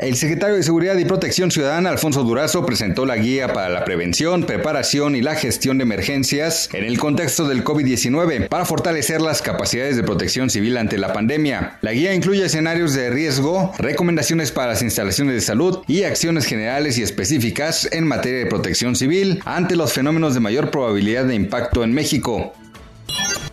[0.00, 4.44] El secretario de Seguridad y Protección Ciudadana, Alfonso Durazo, presentó la guía para la prevención,
[4.44, 9.96] preparación y la gestión de emergencias en el contexto del COVID-19 para fortalecer las capacidades
[9.96, 11.78] de protección civil ante la pandemia.
[11.80, 16.96] La guía incluye escenarios de riesgo, recomendaciones para las instalaciones de salud y acciones generales
[16.96, 21.82] y específicas en materia de protección civil ante los fenómenos de mayor probabilidad de impacto
[21.82, 22.52] en México.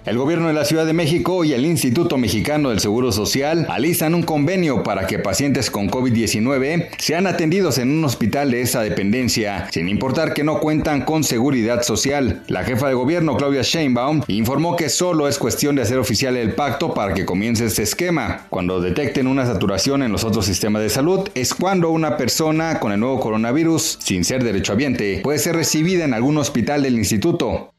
[0.05, 4.13] El gobierno de la Ciudad de México y el Instituto Mexicano del Seguro Social alistan
[4.13, 9.67] un convenio para que pacientes con COVID-19 sean atendidos en un hospital de esa dependencia,
[9.71, 12.43] sin importar que no cuentan con seguridad social.
[12.45, 16.53] La jefa de gobierno, Claudia Sheinbaum, informó que solo es cuestión de hacer oficial el
[16.53, 18.45] pacto para que comience este esquema.
[18.51, 22.91] Cuando detecten una saturación en los otros sistemas de salud, es cuando una persona con
[22.91, 27.71] el nuevo coronavirus, sin ser derechohabiente, puede ser recibida en algún hospital del instituto.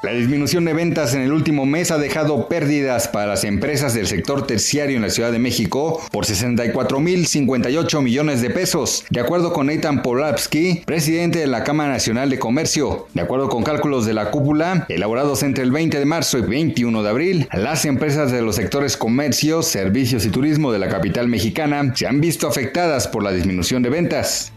[0.00, 4.06] La disminución de ventas en el último mes ha dejado pérdidas para las empresas del
[4.06, 9.66] sector terciario en la Ciudad de México por 64.058 millones de pesos, de acuerdo con
[9.66, 13.08] Nathan Polapsky, presidente de la Cámara Nacional de Comercio.
[13.12, 17.02] De acuerdo con cálculos de la cúpula, elaborados entre el 20 de marzo y 21
[17.02, 21.92] de abril, las empresas de los sectores comercio, servicios y turismo de la capital mexicana
[21.96, 24.52] se han visto afectadas por la disminución de ventas.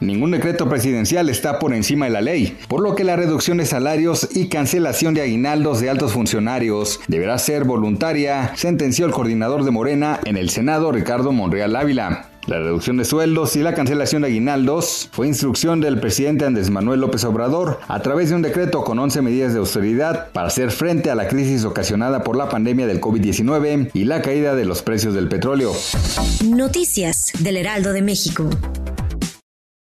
[0.00, 3.66] Ningún decreto presidencial está por encima de la ley, por lo que la reducción de
[3.66, 9.70] salarios y cancelación de aguinaldos de altos funcionarios deberá ser voluntaria, sentenció el coordinador de
[9.70, 12.30] Morena en el Senado, Ricardo Monreal Ávila.
[12.46, 17.00] La reducción de sueldos y la cancelación de aguinaldos fue instrucción del presidente Andrés Manuel
[17.00, 21.10] López Obrador a través de un decreto con 11 medidas de austeridad para hacer frente
[21.10, 25.14] a la crisis ocasionada por la pandemia del COVID-19 y la caída de los precios
[25.14, 25.72] del petróleo.
[26.44, 28.50] Noticias del Heraldo de México.